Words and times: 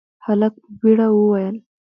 هلک 0.25 0.53
په 0.63 0.69
بيړه 0.79 1.07
وويل: 1.15 1.55